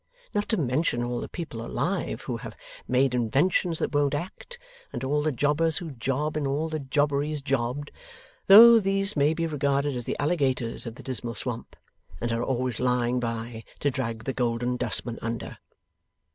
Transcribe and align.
Not 0.33 0.49
to 0.49 0.57
mention 0.57 1.03
all 1.03 1.19
the 1.21 1.29
people 1.29 1.63
alive 1.63 2.21
who 2.23 2.37
have 2.37 2.55
made 2.87 3.13
inventions 3.13 3.77
that 3.77 3.93
won't 3.93 4.15
act, 4.15 4.57
and 4.91 5.03
all 5.03 5.21
the 5.21 5.31
jobbers 5.31 5.77
who 5.77 5.91
job 5.91 6.35
in 6.35 6.47
all 6.47 6.69
the 6.69 6.79
jobberies 6.79 7.43
jobbed; 7.43 7.91
though 8.47 8.79
these 8.79 9.15
may 9.15 9.35
be 9.35 9.45
regarded 9.45 9.95
as 9.95 10.05
the 10.05 10.17
Alligators 10.17 10.87
of 10.87 10.95
the 10.95 11.03
Dismal 11.03 11.35
Swamp, 11.35 11.75
and 12.19 12.31
are 12.31 12.41
always 12.43 12.79
lying 12.79 13.19
by 13.19 13.63
to 13.77 13.91
drag 13.91 14.23
the 14.23 14.33
Golden 14.33 14.75
Dustman 14.75 15.19
under. 15.21 15.59